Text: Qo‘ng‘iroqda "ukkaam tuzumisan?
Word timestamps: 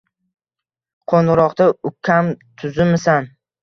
Qo‘ng‘iroqda 1.13 1.69
"ukkaam 1.93 2.35
tuzumisan? 2.43 3.35